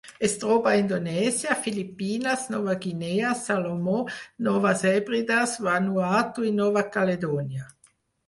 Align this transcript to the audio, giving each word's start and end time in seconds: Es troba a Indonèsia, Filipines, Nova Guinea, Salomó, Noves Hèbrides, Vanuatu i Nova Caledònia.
Es 0.25 0.31
troba 0.43 0.69
a 0.69 0.77
Indonèsia, 0.83 1.57
Filipines, 1.65 2.45
Nova 2.53 2.73
Guinea, 2.85 3.33
Salomó, 3.43 3.99
Noves 4.49 4.81
Hèbrides, 4.93 5.53
Vanuatu 5.67 6.47
i 6.53 6.57
Nova 6.63 6.85
Caledònia. 6.97 7.69